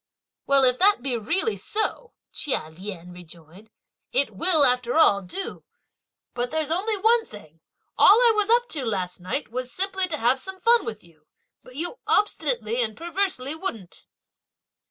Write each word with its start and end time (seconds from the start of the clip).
"Well 0.47 0.63
if 0.63 0.79
that 0.79 1.03
be 1.03 1.15
really 1.15 1.55
so," 1.55 2.13
Chia 2.33 2.69
Lien 2.71 3.11
rejoined, 3.13 3.69
"it 4.11 4.35
will 4.35 4.65
after 4.65 4.95
all 4.97 5.21
do! 5.21 5.63
But 6.33 6.49
there's 6.49 6.71
only 6.71 6.97
one 6.97 7.23
thing; 7.23 7.59
all 7.99 8.15
I 8.19 8.31
was 8.35 8.49
up 8.49 8.67
to 8.69 8.83
last 8.83 9.19
night 9.19 9.51
was 9.51 9.71
simply 9.71 10.07
to 10.07 10.17
have 10.17 10.39
some 10.39 10.59
fun 10.59 10.85
with 10.85 11.03
you, 11.03 11.27
but 11.61 11.75
you 11.75 11.99
obstinately 12.07 12.81
and 12.81 12.97
perversely 12.97 13.53
wouldn't." 13.53 14.07